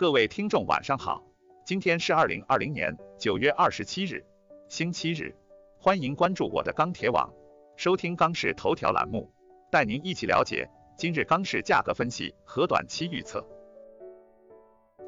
[0.00, 1.22] 各位听众晚上好，
[1.66, 4.24] 今天是二零二零年九月二十七日，
[4.66, 5.36] 星期日，
[5.78, 7.30] 欢迎关注我的钢铁网，
[7.76, 9.30] 收听钢市头条栏目，
[9.70, 10.66] 带您一起了解
[10.96, 13.46] 今日钢市价格分析和短期预测。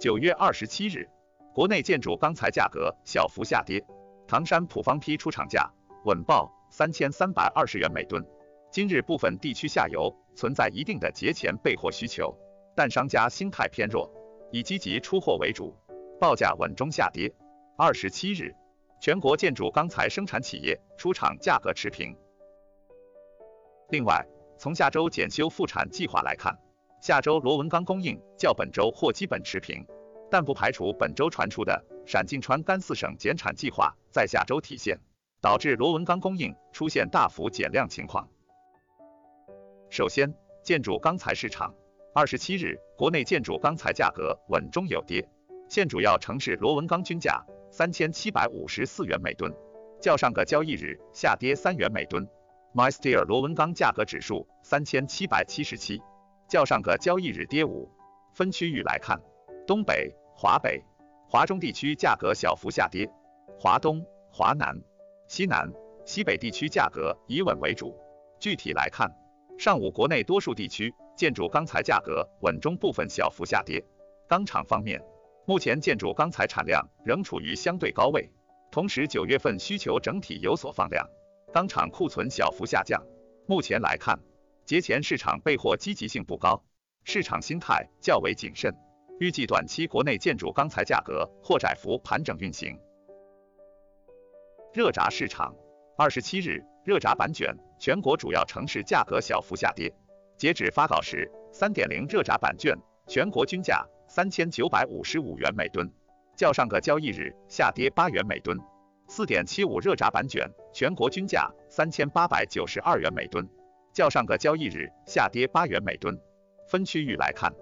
[0.00, 1.08] 九月二十七日，
[1.54, 3.86] 国内建筑钢材价格小幅下跌，
[4.26, 5.70] 唐山普方坯出厂价
[6.04, 8.26] 稳报三千三百二十元每吨。
[8.72, 12.36] 今日部分地区下游存在一定的节前备货需求，
[12.74, 14.12] 但商家心态偏弱。
[14.52, 15.76] 以积极出货为主，
[16.18, 17.32] 报价稳中下跌。
[17.76, 18.54] 二十七日，
[19.00, 22.16] 全国建筑钢材生产企业出厂价格持平。
[23.90, 24.26] 另外，
[24.58, 26.58] 从下周检修复产计划来看，
[27.00, 29.86] 下周螺纹钢供应较本周或基本持平，
[30.30, 34.98] 但不排除本周传出的陕晋川甘四省减产计划在下周体现，
[35.40, 38.28] 导致螺纹钢供应出现大幅减量情况。
[39.88, 41.74] 首先，建筑钢材市场。
[42.12, 45.28] 二十七日，国内建筑钢材价格稳中有跌，
[45.68, 49.54] 现主要城市螺纹钢均价三千七百五十四元每吨，
[50.00, 52.28] 较上个交易日下跌三元每吨。
[52.74, 56.02] MySteel 螺纹钢价格指数三千七百七十七，
[56.48, 57.88] 较上个交易日跌五。
[58.34, 59.20] 分区域来看，
[59.64, 60.82] 东北、华北、
[61.28, 63.08] 华中地区价格小幅下跌，
[63.56, 64.82] 华东、华南、
[65.28, 65.72] 西南、
[66.04, 67.96] 西北地区价格以稳为主。
[68.40, 69.08] 具体来看，
[69.58, 70.92] 上午国内多数地区。
[71.20, 73.84] 建筑钢材价格稳中部分小幅下跌。
[74.26, 74.98] 钢厂方面，
[75.44, 78.32] 目前建筑钢材产量仍处于相对高位，
[78.72, 81.06] 同时九月份需求整体有所放量，
[81.52, 83.04] 钢厂库存小幅下降。
[83.46, 84.18] 目前来看，
[84.64, 86.64] 节前市场备货积极性不高，
[87.04, 88.74] 市场心态较为谨慎，
[89.18, 92.78] 预计短期国内建筑钢材价格或窄幅盘整运行。
[94.72, 95.54] 热轧市场，
[95.98, 99.92] 二十七日，热轧板卷全国主要城市价格小幅下跌。
[100.40, 102.74] 截止发稿时，三点零热轧板卷
[103.06, 105.92] 全国均价三千九百五十五元每吨，
[106.34, 108.58] 较上个交易日下跌八元每吨。
[109.06, 113.46] 四点七五热轧板卷全国均价三千八百九十二元每吨，
[113.92, 116.18] 较上个交易日下跌八元每吨。
[116.70, 117.52] 分区域来看，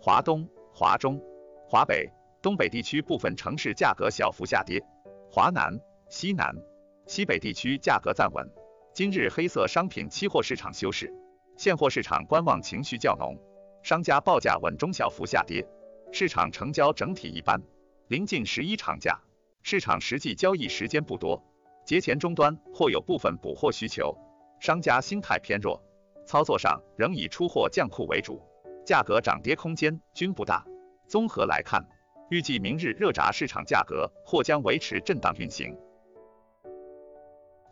[0.00, 1.20] 华东、华中、
[1.68, 2.08] 华北、
[2.40, 4.80] 东北地区部分城市价格小幅下跌，
[5.28, 6.54] 华南、西南、
[7.04, 8.48] 西北地区价格暂稳。
[8.94, 11.12] 今日黑色商品期货市场休市。
[11.58, 13.36] 现货市场观望情绪较浓，
[13.82, 15.66] 商家报价稳中小幅下跌，
[16.12, 17.60] 市场成交整体一般。
[18.06, 19.18] 临近十一长假，
[19.64, 21.42] 市场实际交易时间不多，
[21.84, 24.16] 节前终端或有部分补货需求，
[24.60, 25.82] 商家心态偏弱，
[26.28, 28.40] 操作上仍以出货降库为主，
[28.86, 30.64] 价格涨跌空间均不大。
[31.08, 31.84] 综合来看，
[32.30, 35.76] 预计明日热轧市场价格或将维持震荡运行。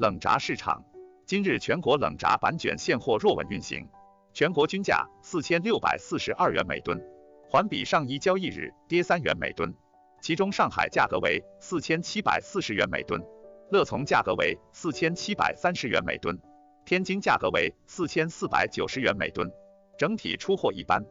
[0.00, 0.84] 冷轧市场。
[1.28, 3.88] 今日全国冷轧板卷现货若稳运行，
[4.32, 7.02] 全国均价四千六百四十二元每吨，
[7.50, 9.74] 环比上一交易日跌三元每吨。
[10.22, 13.20] 其中上海价格为四千七百四十元每吨，
[13.72, 16.38] 乐从价格为四千七百三十元每吨，
[16.84, 19.50] 天津价格为四千四百九十元每吨。
[19.98, 21.04] 整体出货一般。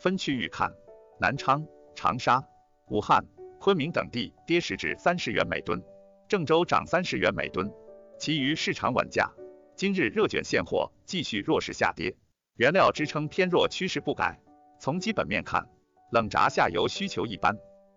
[0.00, 0.72] 分区域看，
[1.20, 1.64] 南昌、
[1.94, 2.42] 长沙、
[2.88, 3.24] 武汉、
[3.60, 5.80] 昆明等地跌十至三十元每吨，
[6.26, 7.70] 郑州涨三十元每吨，
[8.18, 9.30] 其余市场稳价。
[9.80, 12.14] 今日热卷现货继续弱势下跌，
[12.56, 14.38] 原料支撑偏弱趋势不改。
[14.78, 15.70] 从基本面看，
[16.12, 17.56] 冷轧下游需求一般，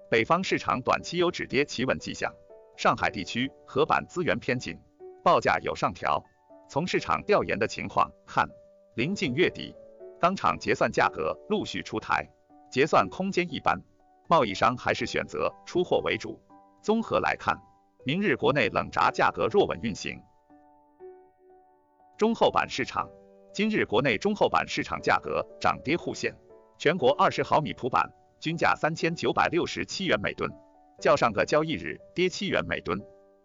[0.10, 2.32] 北方市场短期有止跌企稳迹象。
[2.78, 4.80] 上海地区合板资源偏紧，
[5.26, 6.24] 报价有上调。
[6.70, 8.48] 从市场调研的情况看，
[8.96, 9.76] 临近月底，
[10.22, 12.26] 钢厂结算价格陆续出台，
[12.72, 13.78] 结算空间一般，
[14.30, 16.42] 贸易商还是选择出货为主。
[16.82, 17.58] 综合来看，
[18.06, 20.18] 明日国内冷轧价格若稳运行。
[22.24, 23.10] 中厚板市场，
[23.52, 26.34] 今日国内中厚板市场价格涨跌互现，
[26.78, 30.50] 全国二十毫米普板均价三千九百六十七元每吨，
[31.02, 32.98] 较上个交易日跌七元每吨，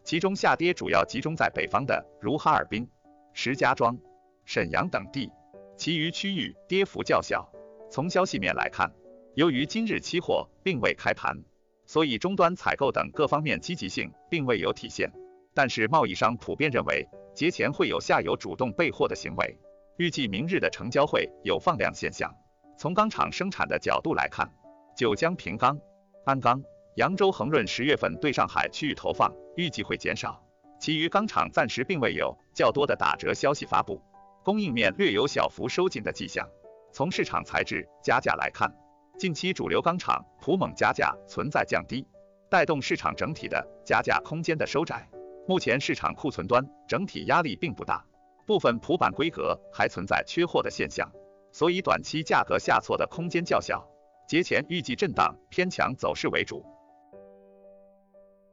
[0.05, 2.89] 其中下跌主要集中在北方的如哈尔滨、
[3.33, 3.99] 石家庄、
[4.45, 5.33] 沈阳等地，
[5.77, 7.51] 其余区域跌幅较小。
[7.91, 8.93] 从消息面来看，
[9.35, 11.43] 由于今日期货并未开盘，
[11.85, 15.11] 所以终端采购等各方面积极性并未有体现，
[15.53, 17.09] 但是贸易商普遍认为。
[17.39, 19.57] 节前会有下游主动备货的行为，
[19.97, 22.35] 预计明日的成交会有放量现象。
[22.77, 24.53] 从钢厂生产的角度来看，
[24.97, 25.79] 九江平钢、
[26.25, 26.61] 鞍钢、
[26.97, 30.43] 扬州恒润十月份对上海区域投放预计会减少，
[30.81, 34.03] 其余钢厂暂时并未有较多的打折消息发布，
[34.43, 36.45] 供应面略有小幅收紧的迹象。
[36.93, 38.75] 从市场材质加价来看，
[39.17, 42.05] 近期主流钢厂普锰加价存在降低，
[42.51, 45.09] 带动市场整体的加价空间的收窄。
[45.49, 48.05] 目前市场库存端整体压力并不大，
[48.45, 51.11] 部分普板规格还存在缺货的现象，
[51.53, 53.83] 所以短期价格下挫的空间较小。
[54.29, 56.63] 节前预计震荡偏强走势为主。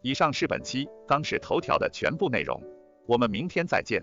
[0.04, 2.64] 以上是本期钢市头条的全部内容，
[3.06, 4.02] 我们明天再见。